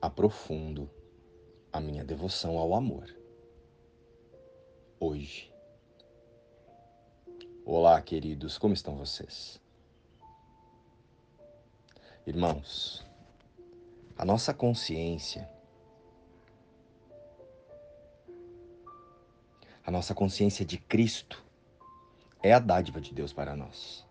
aprofundo 0.00 0.90
a 1.72 1.80
minha 1.80 2.04
devoção 2.04 2.58
ao 2.58 2.74
amor. 2.74 3.14
Hoje. 4.98 5.52
Olá, 7.64 8.00
queridos, 8.00 8.58
como 8.58 8.74
estão 8.74 8.96
vocês? 8.96 9.60
Irmãos, 12.26 13.04
a 14.16 14.24
nossa 14.24 14.52
consciência, 14.52 15.48
a 19.84 19.90
nossa 19.90 20.14
consciência 20.14 20.64
de 20.64 20.78
Cristo 20.78 21.44
é 22.42 22.52
a 22.52 22.58
dádiva 22.58 23.00
de 23.00 23.12
Deus 23.14 23.32
para 23.32 23.54
nós. 23.54 24.06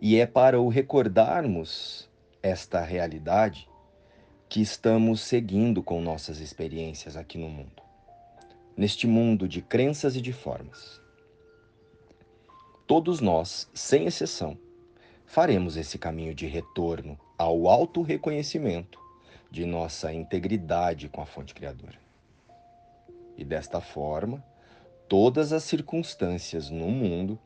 E 0.00 0.20
é 0.20 0.26
para 0.26 0.60
o 0.60 0.68
recordarmos 0.68 2.08
esta 2.42 2.82
realidade 2.82 3.68
que 4.48 4.60
estamos 4.60 5.22
seguindo 5.22 5.82
com 5.82 6.00
nossas 6.00 6.38
experiências 6.38 7.16
aqui 7.16 7.38
no 7.38 7.48
mundo, 7.48 7.82
neste 8.76 9.06
mundo 9.06 9.48
de 9.48 9.62
crenças 9.62 10.14
e 10.14 10.20
de 10.20 10.32
formas. 10.32 11.00
Todos 12.86 13.20
nós, 13.20 13.68
sem 13.74 14.06
exceção, 14.06 14.56
faremos 15.24 15.76
esse 15.76 15.98
caminho 15.98 16.34
de 16.34 16.46
retorno 16.46 17.18
ao 17.38 17.66
auto-reconhecimento 17.66 19.00
de 19.50 19.64
nossa 19.64 20.12
integridade 20.12 21.08
com 21.08 21.22
a 21.22 21.26
fonte 21.26 21.54
criadora. 21.54 21.98
E 23.36 23.44
desta 23.44 23.80
forma, 23.80 24.44
todas 25.08 25.52
as 25.52 25.64
circunstâncias 25.64 26.70
no 26.70 26.88
mundo 26.88 27.38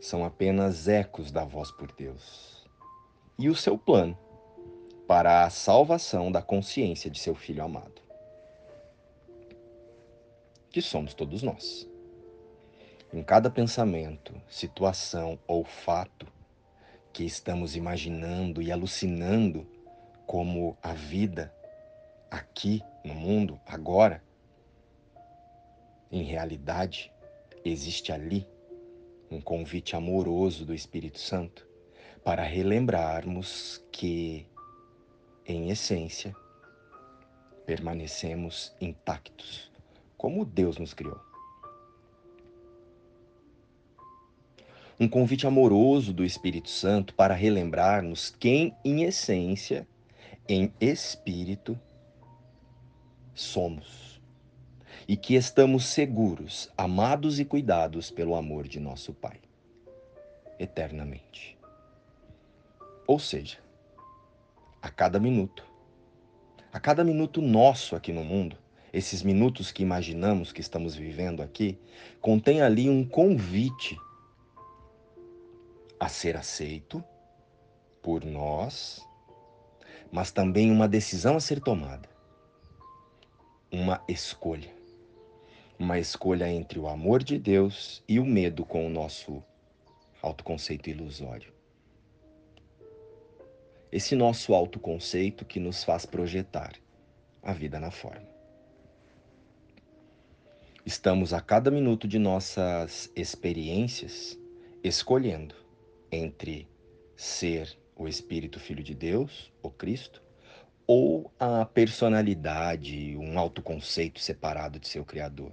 são 0.00 0.24
apenas 0.24 0.88
ecos 0.88 1.30
da 1.30 1.44
voz 1.44 1.70
por 1.70 1.90
Deus 1.92 2.64
e 3.38 3.48
o 3.48 3.54
seu 3.54 3.76
plano 3.76 4.16
para 5.06 5.44
a 5.44 5.50
salvação 5.50 6.32
da 6.32 6.40
consciência 6.40 7.10
de 7.10 7.18
seu 7.18 7.34
filho 7.34 7.62
amado, 7.62 8.00
que 10.70 10.80
somos 10.80 11.14
todos 11.14 11.42
nós. 11.42 11.88
Em 13.12 13.22
cada 13.22 13.50
pensamento, 13.50 14.34
situação 14.48 15.38
ou 15.46 15.64
fato 15.64 16.26
que 17.12 17.24
estamos 17.24 17.76
imaginando 17.76 18.60
e 18.60 18.72
alucinando 18.72 19.66
como 20.26 20.76
a 20.82 20.92
vida 20.94 21.54
aqui 22.30 22.82
no 23.04 23.14
mundo, 23.14 23.60
agora, 23.66 24.22
em 26.10 26.22
realidade, 26.22 27.12
existe 27.64 28.10
ali 28.10 28.46
um 29.34 29.40
convite 29.40 29.96
amoroso 29.96 30.64
do 30.64 30.72
Espírito 30.72 31.18
Santo 31.18 31.66
para 32.22 32.42
relembrarmos 32.42 33.84
que, 33.90 34.46
em 35.44 35.70
essência, 35.70 36.34
permanecemos 37.66 38.72
intactos, 38.80 39.70
como 40.16 40.44
Deus 40.44 40.78
nos 40.78 40.94
criou. 40.94 41.20
Um 45.00 45.08
convite 45.08 45.46
amoroso 45.46 46.12
do 46.12 46.24
Espírito 46.24 46.70
Santo 46.70 47.12
para 47.14 47.34
relembrar-nos 47.34 48.30
quem, 48.30 48.72
em 48.84 49.02
essência, 49.02 49.86
em 50.48 50.72
espírito, 50.80 51.78
somos 53.34 54.13
e 55.06 55.16
que 55.16 55.34
estamos 55.34 55.86
seguros, 55.86 56.70
amados 56.76 57.38
e 57.38 57.44
cuidados 57.44 58.10
pelo 58.10 58.34
amor 58.34 58.66
de 58.66 58.80
nosso 58.80 59.12
Pai, 59.12 59.38
eternamente. 60.58 61.58
Ou 63.06 63.18
seja, 63.18 63.58
a 64.80 64.88
cada 64.88 65.20
minuto, 65.20 65.64
a 66.72 66.80
cada 66.80 67.04
minuto 67.04 67.42
nosso 67.42 67.94
aqui 67.94 68.12
no 68.12 68.24
mundo, 68.24 68.56
esses 68.92 69.22
minutos 69.22 69.70
que 69.70 69.82
imaginamos 69.82 70.52
que 70.52 70.60
estamos 70.60 70.94
vivendo 70.94 71.42
aqui, 71.42 71.78
contém 72.20 72.62
ali 72.62 72.88
um 72.88 73.06
convite 73.06 73.98
a 76.00 76.08
ser 76.08 76.36
aceito 76.36 77.04
por 78.00 78.24
nós, 78.24 79.06
mas 80.10 80.30
também 80.30 80.70
uma 80.70 80.88
decisão 80.88 81.36
a 81.36 81.40
ser 81.40 81.60
tomada, 81.60 82.08
uma 83.70 84.02
escolha 84.08 84.73
uma 85.78 85.98
escolha 85.98 86.48
entre 86.48 86.78
o 86.78 86.88
amor 86.88 87.22
de 87.22 87.38
Deus 87.38 88.02
e 88.08 88.18
o 88.20 88.24
medo 88.24 88.64
com 88.64 88.86
o 88.86 88.90
nosso 88.90 89.42
autoconceito 90.22 90.88
ilusório. 90.88 91.52
Esse 93.90 94.16
nosso 94.16 94.54
autoconceito 94.54 95.44
que 95.44 95.60
nos 95.60 95.84
faz 95.84 96.06
projetar 96.06 96.74
a 97.42 97.52
vida 97.52 97.78
na 97.78 97.90
forma. 97.90 98.26
Estamos 100.86 101.32
a 101.32 101.40
cada 101.40 101.70
minuto 101.70 102.06
de 102.06 102.18
nossas 102.18 103.10
experiências 103.16 104.38
escolhendo 104.82 105.54
entre 106.10 106.68
ser 107.16 107.78
o 107.96 108.08
Espírito 108.08 108.58
Filho 108.60 108.82
de 108.82 108.94
Deus, 108.94 109.52
o 109.62 109.70
Cristo, 109.70 110.22
ou 110.86 111.32
a 111.38 111.64
personalidade, 111.64 113.16
um 113.16 113.38
autoconceito 113.38 114.20
separado 114.20 114.78
de 114.78 114.88
seu 114.88 115.04
Criador. 115.04 115.52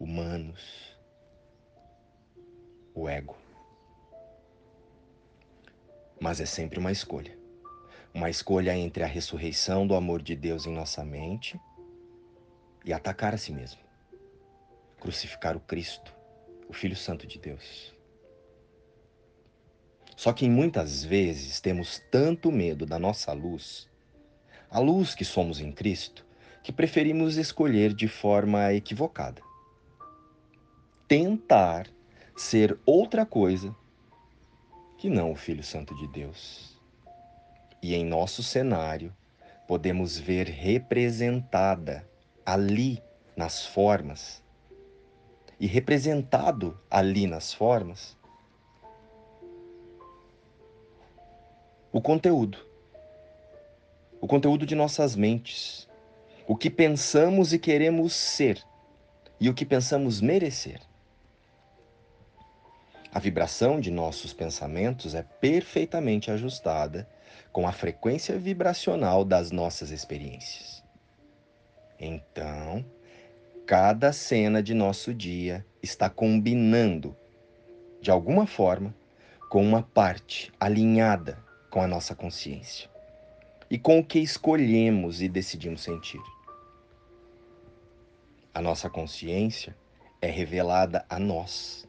Humanos, 0.00 0.96
o 2.94 3.08
ego. 3.08 3.36
Mas 6.20 6.40
é 6.40 6.46
sempre 6.46 6.78
uma 6.78 6.90
escolha. 6.90 7.36
Uma 8.14 8.30
escolha 8.30 8.74
entre 8.74 9.02
a 9.02 9.06
ressurreição 9.06 9.86
do 9.86 9.94
amor 9.94 10.22
de 10.22 10.34
Deus 10.34 10.66
em 10.66 10.72
nossa 10.72 11.04
mente 11.04 11.60
e 12.84 12.92
atacar 12.92 13.34
a 13.34 13.38
si 13.38 13.52
mesmo. 13.52 13.80
Crucificar 14.98 15.56
o 15.56 15.60
Cristo, 15.60 16.14
o 16.68 16.72
Filho 16.72 16.96
Santo 16.96 17.26
de 17.26 17.38
Deus. 17.38 17.94
Só 20.16 20.32
que 20.32 20.48
muitas 20.48 21.04
vezes 21.04 21.60
temos 21.60 22.02
tanto 22.10 22.50
medo 22.50 22.84
da 22.86 22.98
nossa 22.98 23.32
luz 23.32 23.87
a 24.70 24.78
luz 24.78 25.14
que 25.14 25.24
somos 25.24 25.60
em 25.60 25.72
Cristo, 25.72 26.24
que 26.62 26.72
preferimos 26.72 27.36
escolher 27.36 27.94
de 27.94 28.08
forma 28.08 28.72
equivocada. 28.72 29.40
Tentar 31.06 31.88
ser 32.36 32.78
outra 32.84 33.24
coisa 33.24 33.74
que 34.98 35.08
não 35.08 35.32
o 35.32 35.36
Filho 35.36 35.62
Santo 35.62 35.94
de 35.94 36.06
Deus. 36.08 36.78
E 37.82 37.94
em 37.94 38.04
nosso 38.04 38.42
cenário, 38.42 39.14
podemos 39.66 40.18
ver 40.18 40.48
representada 40.48 42.08
ali 42.44 43.02
nas 43.36 43.64
formas, 43.64 44.42
e 45.60 45.66
representado 45.66 46.78
ali 46.90 47.26
nas 47.26 47.52
formas, 47.52 48.16
o 51.92 52.00
conteúdo 52.00 52.58
o 54.20 54.26
conteúdo 54.26 54.66
de 54.66 54.74
nossas 54.74 55.14
mentes, 55.14 55.88
o 56.46 56.56
que 56.56 56.70
pensamos 56.70 57.52
e 57.52 57.58
queremos 57.58 58.12
ser 58.14 58.62
e 59.40 59.48
o 59.48 59.54
que 59.54 59.64
pensamos 59.64 60.20
merecer. 60.20 60.80
A 63.12 63.18
vibração 63.18 63.80
de 63.80 63.90
nossos 63.90 64.32
pensamentos 64.32 65.14
é 65.14 65.22
perfeitamente 65.22 66.30
ajustada 66.30 67.08
com 67.52 67.66
a 67.66 67.72
frequência 67.72 68.38
vibracional 68.38 69.24
das 69.24 69.50
nossas 69.50 69.90
experiências. 69.90 70.82
Então, 71.98 72.84
cada 73.66 74.12
cena 74.12 74.62
de 74.62 74.74
nosso 74.74 75.14
dia 75.14 75.64
está 75.82 76.10
combinando, 76.10 77.16
de 78.00 78.10
alguma 78.10 78.46
forma, 78.46 78.94
com 79.48 79.62
uma 79.62 79.82
parte 79.82 80.52
alinhada 80.60 81.42
com 81.70 81.80
a 81.80 81.86
nossa 81.86 82.14
consciência 82.14 82.90
e 83.70 83.78
com 83.78 83.98
o 83.98 84.04
que 84.04 84.18
escolhemos 84.18 85.20
e 85.20 85.28
decidimos 85.28 85.82
sentir. 85.82 86.20
A 88.54 88.60
nossa 88.60 88.88
consciência 88.88 89.76
é 90.20 90.30
revelada 90.30 91.04
a 91.08 91.18
nós, 91.18 91.86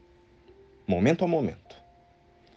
momento 0.86 1.24
a 1.24 1.28
momento, 1.28 1.76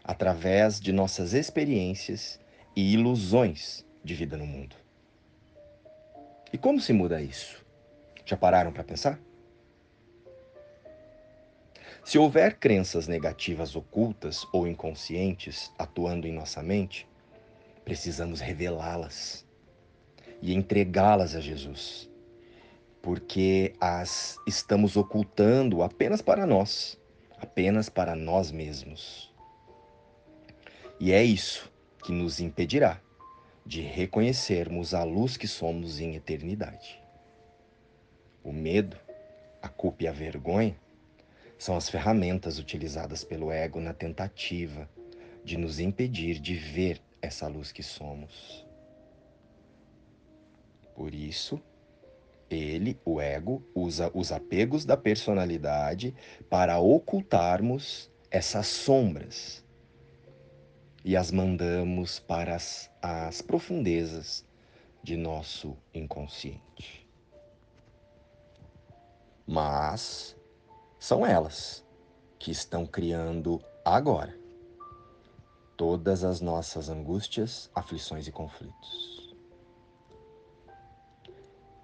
através 0.04 0.80
de 0.80 0.92
nossas 0.92 1.34
experiências 1.34 2.40
e 2.76 2.94
ilusões 2.94 3.86
de 4.04 4.14
vida 4.14 4.38
no 4.38 4.46
mundo. 4.46 4.76
E 6.52 6.58
como 6.58 6.80
se 6.80 6.94
muda 6.94 7.22
isso? 7.22 7.66
Já 8.26 8.38
pararam 8.38 8.72
para 8.72 8.84
pensar? 8.84 9.20
Se 12.06 12.18
houver 12.18 12.60
crenças 12.60 13.08
negativas 13.08 13.76
ocultas 13.76 14.46
ou 14.52 14.68
inconscientes 14.68 15.72
atuando 15.80 16.28
em 16.28 16.34
nossa 16.34 16.62
mente, 16.62 17.08
precisamos 17.84 18.40
revelá-las 18.40 19.46
e 20.42 20.54
entregá-las 20.54 21.36
a 21.36 21.40
Jesus, 21.40 22.10
porque 23.02 23.74
as 23.80 24.38
estamos 24.48 24.98
ocultando 24.98 25.84
apenas 25.84 26.22
para 26.22 26.46
nós, 26.46 27.00
apenas 27.38 27.90
para 27.90 28.16
nós 28.16 28.52
mesmos. 28.52 29.34
E 31.00 31.12
é 31.12 31.24
isso 31.24 31.72
que 32.04 32.12
nos 32.12 32.40
impedirá 32.40 33.02
de 33.66 33.82
reconhecermos 33.82 34.94
a 34.94 35.04
luz 35.04 35.38
que 35.38 35.48
somos 35.48 36.00
em 36.00 36.16
eternidade. 36.16 37.02
O 38.44 38.52
medo, 38.52 38.98
a 39.62 39.70
culpa 39.70 40.04
e 40.04 40.08
a 40.08 40.12
vergonha 40.12 40.76
são 41.58 41.78
as 41.78 41.90
ferramentas 41.90 42.60
utilizadas 42.60 43.24
pelo 43.24 43.50
ego 43.50 43.80
na 43.80 43.94
tentativa 43.94 44.90
de 45.46 45.58
nos 45.58 45.80
impedir 45.80 46.40
de 46.40 46.56
ver 46.56 47.02
essa 47.24 47.48
luz 47.48 47.72
que 47.72 47.82
somos. 47.82 48.68
Por 50.94 51.16
isso, 51.16 51.60
ele, 52.50 53.00
o 53.06 53.20
ego, 53.20 53.64
usa 53.74 54.12
os 54.14 54.32
apegos 54.32 54.84
da 54.84 54.98
personalidade 54.98 56.14
para 56.50 56.78
ocultarmos 56.80 58.12
essas 58.30 58.68
sombras 58.68 59.64
e 61.04 61.16
as 61.16 61.32
mandamos 61.32 62.20
para 62.20 62.56
as, 62.56 62.92
as 63.02 63.42
profundezas 63.42 64.46
de 65.02 65.16
nosso 65.16 65.78
inconsciente. 65.94 67.08
Mas 69.48 70.36
são 71.00 71.26
elas 71.26 71.86
que 72.38 72.52
estão 72.52 72.86
criando 72.86 73.62
agora 73.84 74.43
todas 75.84 76.24
as 76.24 76.40
nossas 76.40 76.88
angústias, 76.88 77.70
aflições 77.76 78.26
e 78.26 78.32
conflitos. 78.32 79.36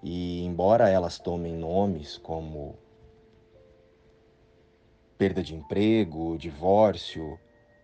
E 0.01 0.41
embora 0.45 0.87
elas 0.87 1.19
tomem 1.19 1.53
nomes 1.53 2.17
como 2.17 2.79
perda 5.17 5.43
de 5.43 5.53
emprego, 5.53 6.37
divórcio, 6.37 7.37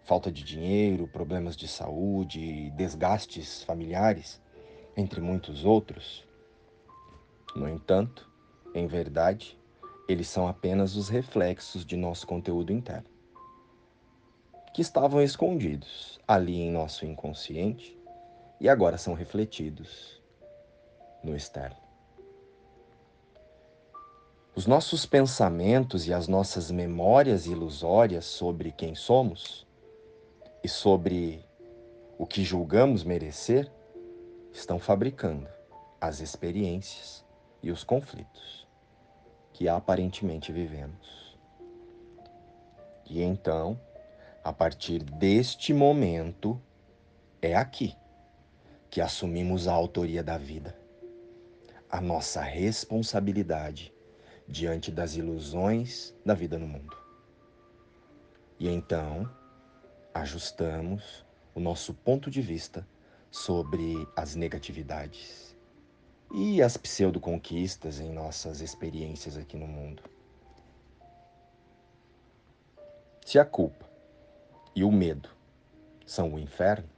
falta 0.06 0.32
de 0.32 0.42
dinheiro, 0.42 1.06
problemas 1.06 1.58
de 1.58 1.68
saúde, 1.68 2.72
desgastes 2.78 3.62
familiares, 3.64 4.42
entre 4.96 5.20
muitos 5.20 5.66
outros, 5.66 6.26
no 7.58 7.68
entanto, 7.68 8.32
em 8.74 8.88
verdade, 8.88 9.60
eles 10.08 10.30
são 10.30 10.48
apenas 10.48 10.96
os 10.96 11.10
reflexos 11.10 11.86
de 11.86 11.98
nosso 11.98 12.26
conteúdo 12.26 12.72
interno, 12.72 13.10
que 14.76 14.82
estavam 14.82 15.22
escondidos 15.22 16.20
ali 16.28 16.60
em 16.60 16.70
nosso 16.70 17.06
inconsciente 17.06 17.98
e 18.60 18.68
agora 18.68 18.98
são 18.98 19.14
refletidos 19.14 20.22
no 21.24 21.34
externo. 21.34 21.78
Os 24.54 24.68
nossos 24.68 25.06
pensamentos 25.06 26.08
e 26.08 26.14
as 26.14 26.28
nossas 26.28 26.72
memórias 26.72 27.46
ilusórias 27.46 28.26
sobre 28.26 28.74
quem 28.74 28.96
somos 28.96 29.66
e 30.62 30.68
sobre 30.68 31.46
o 32.18 32.28
que 32.28 32.44
julgamos 32.44 33.06
merecer 33.06 33.72
estão 34.52 34.78
fabricando 34.78 35.48
as 36.02 36.20
experiências 36.20 37.24
e 37.64 37.72
os 37.72 37.82
conflitos 37.82 38.68
que 39.54 39.70
aparentemente 39.70 40.52
vivemos. 40.52 41.38
E 43.06 43.22
então, 43.22 43.80
a 44.46 44.54
partir 44.54 45.02
deste 45.02 45.74
momento, 45.74 46.62
é 47.42 47.56
aqui 47.56 47.96
que 48.92 49.02
assumimos 49.02 49.68
a 49.68 49.74
autoria 49.74 50.24
da 50.24 50.38
vida, 50.38 50.78
a 51.90 52.00
nossa 52.00 52.42
responsabilidade 52.44 53.92
diante 54.48 54.92
das 54.92 55.16
ilusões 55.16 56.14
da 56.24 56.36
vida 56.36 56.60
no 56.60 56.68
mundo. 56.68 56.96
E 58.60 58.70
então, 58.70 59.28
ajustamos 60.14 61.26
o 61.56 61.60
nosso 61.60 61.92
ponto 61.96 62.30
de 62.30 62.40
vista 62.40 62.88
sobre 63.32 64.08
as 64.16 64.36
negatividades 64.36 65.58
e 66.32 66.62
as 66.62 66.78
pseudo-conquistas 66.78 68.00
em 68.00 68.14
nossas 68.14 68.62
experiências 68.62 69.38
aqui 69.38 69.58
no 69.58 69.66
mundo. 69.66 70.04
Se 73.26 73.40
a 73.40 73.44
culpa 73.44 73.85
e 74.76 74.84
o 74.84 74.92
medo 74.92 75.30
são 76.06 76.34
o 76.34 76.40
inferno, 76.40 76.90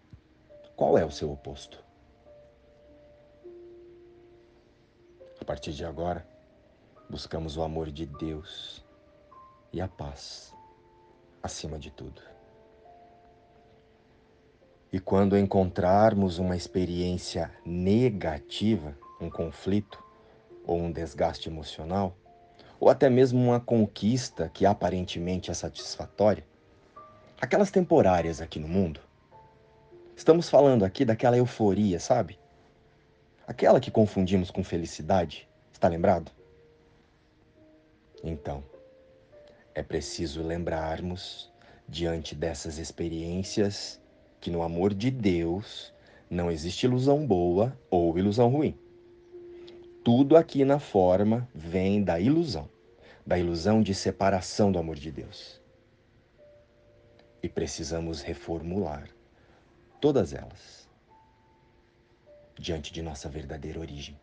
qual 0.75 0.97
é 0.97 1.06
o 1.06 1.12
seu 1.12 1.31
oposto? 1.31 1.83
A 5.39 5.45
partir 5.45 5.71
de 5.71 5.85
agora, 5.85 6.27
buscamos 7.09 7.56
o 7.56 7.62
amor 7.62 7.91
de 7.91 8.06
Deus 8.06 8.83
e 9.71 9.79
a 9.79 9.88
paz 9.88 10.53
acima 11.41 11.77
de 11.77 11.91
tudo. 11.91 12.21
E 14.91 15.00
quando 15.00 15.38
encontrarmos 15.38 16.39
uma 16.39 16.56
experiência 16.56 17.51
negativa, 17.65 18.97
um 19.21 19.30
conflito 19.30 20.03
ou 20.65 20.80
um 20.80 20.91
desgaste 20.91 21.50
emocional, 21.50 22.18
ou 22.80 22.89
até 22.89 23.09
mesmo 23.09 23.39
uma 23.39 23.59
conquista 23.59 24.50
que 24.50 24.65
aparentemente 24.65 25.51
é 25.51 25.53
satisfatória, 25.53 26.45
aquelas 27.39 27.69
temporárias 27.69 28.41
aqui 28.41 28.59
no 28.59 28.67
mundo. 28.67 28.99
Estamos 30.15 30.49
falando 30.49 30.83
aqui 30.83 31.05
daquela 31.05 31.37
euforia, 31.37 31.99
sabe? 31.99 32.39
Aquela 33.45 33.79
que 33.79 33.91
confundimos 33.91 34.49
com 34.49 34.63
felicidade, 34.63 35.47
está 35.71 35.87
lembrado? 35.87 36.31
Então, 38.23 38.63
é 39.75 39.83
preciso 39.83 40.41
lembrarmos, 40.41 41.51
diante 41.87 42.33
dessas 42.33 42.79
experiências, 42.79 44.01
que 44.41 44.49
no 44.49 44.63
amor 44.63 44.93
de 44.93 45.11
Deus 45.11 45.93
não 46.29 46.51
existe 46.51 46.85
ilusão 46.85 47.25
boa 47.25 47.77
ou 47.89 48.17
ilusão 48.17 48.49
ruim. 48.49 48.77
Tudo 50.03 50.35
aqui 50.35 50.65
na 50.65 50.79
forma 50.79 51.47
vem 51.53 52.03
da 52.03 52.19
ilusão, 52.19 52.67
da 53.25 53.37
ilusão 53.37 53.81
de 53.81 53.93
separação 53.93 54.71
do 54.71 54.79
amor 54.79 54.95
de 54.95 55.11
Deus. 55.11 55.56
E 57.41 57.49
precisamos 57.49 58.21
reformular 58.21 59.09
todas 60.01 60.33
elas 60.33 60.87
diante 62.59 62.91
de 62.91 63.01
nossa 63.01 63.29
verdadeira 63.29 63.79
origem, 63.79 64.19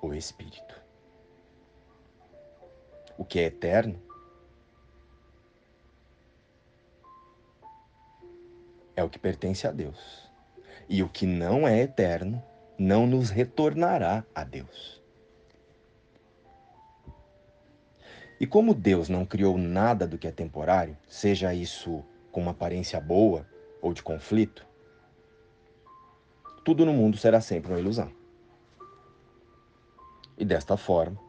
o 0.00 0.12
Espírito. 0.12 0.80
O 3.16 3.24
que 3.24 3.38
é 3.38 3.44
eterno 3.44 4.00
é 8.94 9.02
o 9.02 9.08
que 9.08 9.18
pertence 9.18 9.66
a 9.66 9.72
Deus. 9.72 10.30
E 10.88 11.02
o 11.02 11.08
que 11.08 11.26
não 11.26 11.66
é 11.66 11.80
eterno 11.80 12.42
não 12.78 13.06
nos 13.06 13.30
retornará 13.30 14.24
a 14.34 14.44
Deus. 14.44 15.01
E 18.42 18.46
como 18.46 18.74
Deus 18.74 19.08
não 19.08 19.24
criou 19.24 19.56
nada 19.56 20.04
do 20.04 20.18
que 20.18 20.26
é 20.26 20.32
temporário, 20.32 20.98
seja 21.06 21.54
isso 21.54 22.02
com 22.32 22.40
uma 22.40 22.50
aparência 22.50 23.00
boa 23.00 23.46
ou 23.80 23.94
de 23.94 24.02
conflito, 24.02 24.66
tudo 26.64 26.84
no 26.84 26.92
mundo 26.92 27.16
será 27.16 27.40
sempre 27.40 27.70
uma 27.70 27.78
ilusão. 27.78 28.10
E 30.36 30.44
desta 30.44 30.76
forma, 30.76 31.20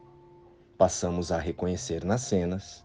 passamos 0.76 1.30
a 1.30 1.38
reconhecer 1.38 2.04
nas 2.04 2.22
cenas 2.22 2.84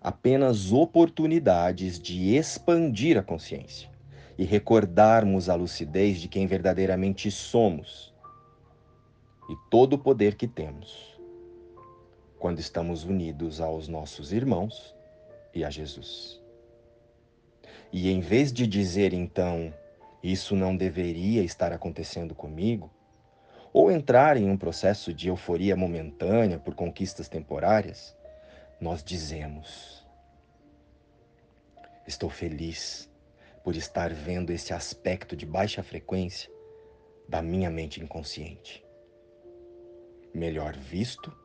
apenas 0.00 0.70
oportunidades 0.70 1.98
de 1.98 2.36
expandir 2.36 3.18
a 3.18 3.24
consciência 3.24 3.90
e 4.38 4.44
recordarmos 4.44 5.48
a 5.48 5.56
lucidez 5.56 6.20
de 6.20 6.28
quem 6.28 6.46
verdadeiramente 6.46 7.28
somos 7.28 8.14
e 9.50 9.56
todo 9.68 9.94
o 9.94 9.98
poder 9.98 10.36
que 10.36 10.46
temos 10.46 11.13
quando 12.44 12.58
estamos 12.58 13.04
unidos 13.04 13.58
aos 13.58 13.88
nossos 13.88 14.30
irmãos 14.30 14.94
e 15.54 15.64
a 15.64 15.70
Jesus. 15.70 16.38
E 17.90 18.10
em 18.10 18.20
vez 18.20 18.52
de 18.52 18.66
dizer 18.66 19.14
então, 19.14 19.72
isso 20.22 20.54
não 20.54 20.76
deveria 20.76 21.42
estar 21.42 21.72
acontecendo 21.72 22.34
comigo, 22.34 22.90
ou 23.72 23.90
entrar 23.90 24.36
em 24.36 24.50
um 24.50 24.58
processo 24.58 25.10
de 25.14 25.28
euforia 25.28 25.74
momentânea 25.74 26.58
por 26.58 26.74
conquistas 26.74 27.30
temporárias, 27.30 28.14
nós 28.78 29.02
dizemos: 29.02 30.06
Estou 32.06 32.28
feliz 32.28 33.10
por 33.64 33.74
estar 33.74 34.12
vendo 34.12 34.50
esse 34.50 34.74
aspecto 34.74 35.34
de 35.34 35.46
baixa 35.46 35.82
frequência 35.82 36.50
da 37.26 37.40
minha 37.40 37.70
mente 37.70 38.02
inconsciente. 38.02 38.84
Melhor 40.34 40.76
visto 40.76 41.42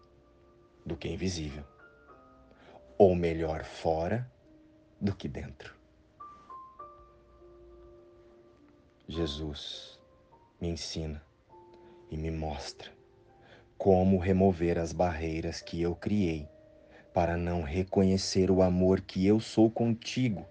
do 0.89 0.98
que 0.98 1.08
invisível, 1.08 1.63
ou 2.98 3.15
melhor 3.15 3.63
fora 3.63 4.29
do 5.00 5.15
que 5.15 5.27
dentro. 5.29 5.74
Jesus 9.08 10.00
me 10.60 10.67
ensina 10.67 11.24
e 12.10 12.17
me 12.17 12.31
mostra 12.31 12.91
como 13.77 14.17
remover 14.17 14.77
as 14.77 14.91
barreiras 14.91 15.62
que 15.62 15.81
eu 15.81 15.96
criei 15.96 16.50
para 17.13 17.38
não 17.38 17.62
reconhecer 17.62 18.51
o 18.51 18.62
amor 18.62 19.01
que 19.01 19.25
eu 19.25 19.39
sou 19.39 19.69
contigo 19.69 20.46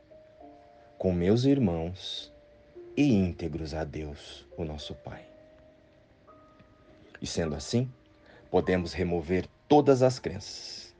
com 0.97 1.12
meus 1.12 1.45
irmãos 1.45 2.33
e 2.97 3.12
íntegros 3.12 3.75
a 3.75 3.85
Deus, 3.85 4.47
o 4.57 4.64
nosso 4.64 4.95
Pai. 4.95 5.25
E 7.21 7.26
sendo 7.26 7.54
assim, 7.54 7.90
podemos 8.50 8.92
remover 8.92 9.49
todas 9.68 10.02
as 10.02 10.18
crenças, 10.18 10.96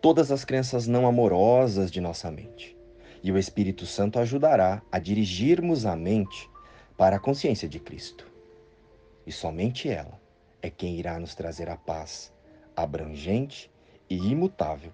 todas 0.00 0.32
as 0.32 0.46
crenças 0.46 0.86
não 0.86 1.06
amorosas 1.06 1.90
de 1.90 2.00
nossa 2.00 2.30
mente. 2.30 2.74
E 3.22 3.30
o 3.30 3.36
Espírito 3.36 3.84
Santo 3.84 4.18
ajudará 4.18 4.80
a 4.90 4.98
dirigirmos 4.98 5.84
a 5.84 5.94
mente 5.94 6.48
para 6.96 7.16
a 7.16 7.20
consciência 7.20 7.68
de 7.68 7.78
Cristo. 7.78 8.26
E 9.26 9.30
somente 9.30 9.90
ela 9.90 10.18
é 10.62 10.70
quem 10.70 10.98
irá 10.98 11.18
nos 11.18 11.34
trazer 11.34 11.68
a 11.68 11.76
paz 11.76 12.32
abrangente 12.74 13.70
e 14.08 14.16
imutável 14.16 14.92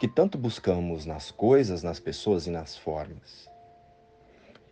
que 0.00 0.08
tanto 0.08 0.38
buscamos 0.38 1.04
nas 1.04 1.30
coisas, 1.30 1.82
nas 1.82 2.00
pessoas 2.00 2.46
e 2.46 2.50
nas 2.50 2.78
formas. 2.78 3.46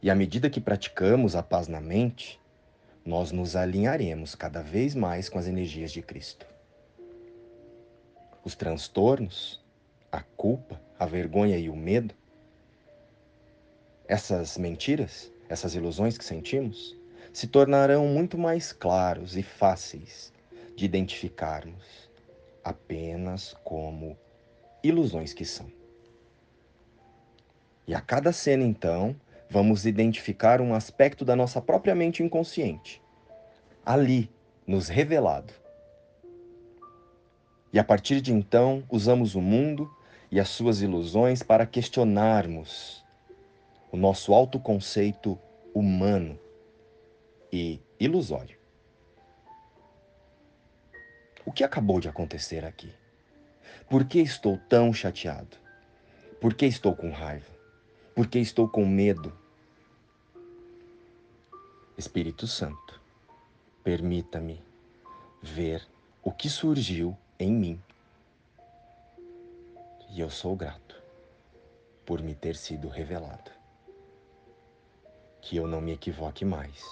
E 0.02 0.10
à 0.10 0.14
medida 0.14 0.48
que 0.48 0.62
praticamos 0.62 1.36
a 1.36 1.42
paz 1.42 1.68
na 1.68 1.80
mente, 1.80 2.40
nós 3.04 3.32
nos 3.32 3.54
alinharemos 3.54 4.34
cada 4.34 4.62
vez 4.62 4.94
mais 4.94 5.28
com 5.28 5.38
as 5.38 5.46
energias 5.46 5.92
de 5.92 6.00
Cristo. 6.00 6.53
Os 8.44 8.54
transtornos, 8.54 9.64
a 10.12 10.20
culpa, 10.20 10.78
a 10.98 11.06
vergonha 11.06 11.56
e 11.56 11.70
o 11.70 11.74
medo, 11.74 12.14
essas 14.06 14.58
mentiras, 14.58 15.32
essas 15.48 15.74
ilusões 15.74 16.18
que 16.18 16.24
sentimos, 16.24 16.94
se 17.32 17.46
tornarão 17.46 18.06
muito 18.06 18.36
mais 18.36 18.70
claros 18.70 19.34
e 19.34 19.42
fáceis 19.42 20.30
de 20.76 20.84
identificarmos 20.84 22.10
apenas 22.62 23.54
como 23.64 24.16
ilusões 24.82 25.32
que 25.32 25.46
são. 25.46 25.72
E 27.86 27.94
a 27.94 28.00
cada 28.00 28.30
cena, 28.30 28.62
então, 28.62 29.16
vamos 29.48 29.86
identificar 29.86 30.60
um 30.60 30.74
aspecto 30.74 31.24
da 31.24 31.34
nossa 31.34 31.62
própria 31.62 31.94
mente 31.94 32.22
inconsciente, 32.22 33.02
ali, 33.84 34.30
nos 34.66 34.88
revelado. 34.88 35.63
E 37.74 37.78
a 37.80 37.82
partir 37.82 38.20
de 38.20 38.32
então, 38.32 38.84
usamos 38.88 39.34
o 39.34 39.40
mundo 39.40 39.92
e 40.30 40.38
as 40.38 40.48
suas 40.48 40.80
ilusões 40.80 41.42
para 41.42 41.66
questionarmos 41.66 43.04
o 43.90 43.96
nosso 43.96 44.32
autoconceito 44.32 45.36
humano 45.74 46.38
e 47.52 47.80
ilusório. 47.98 48.56
O 51.44 51.50
que 51.50 51.64
acabou 51.64 51.98
de 51.98 52.08
acontecer 52.08 52.64
aqui? 52.64 52.94
Por 53.90 54.04
que 54.04 54.20
estou 54.20 54.56
tão 54.68 54.92
chateado? 54.92 55.56
Por 56.40 56.54
que 56.54 56.66
estou 56.66 56.94
com 56.94 57.10
raiva? 57.10 57.50
Por 58.14 58.28
que 58.28 58.38
estou 58.38 58.68
com 58.68 58.86
medo? 58.86 59.36
Espírito 61.98 62.46
Santo, 62.46 63.02
permita-me 63.82 64.62
ver 65.42 65.84
o 66.22 66.30
que 66.30 66.48
surgiu 66.48 67.18
em 67.44 67.52
mim. 67.52 67.82
E 70.10 70.20
eu 70.20 70.30
sou 70.30 70.56
grato 70.56 71.02
por 72.06 72.22
me 72.22 72.34
ter 72.34 72.56
sido 72.56 72.88
revelado. 72.88 73.50
Que 75.42 75.56
eu 75.56 75.66
não 75.66 75.80
me 75.80 75.92
equivoque 75.92 76.44
mais 76.44 76.82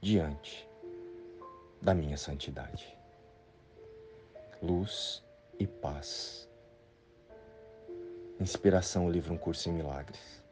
diante 0.00 0.66
da 1.82 1.94
minha 1.94 2.16
santidade. 2.16 2.96
Luz 4.62 5.22
e 5.58 5.66
paz. 5.66 6.48
Inspiração, 8.40 9.06
o 9.06 9.10
livro 9.10 9.34
Um 9.34 9.38
Curso 9.38 9.68
em 9.68 9.72
Milagres. 9.72 10.42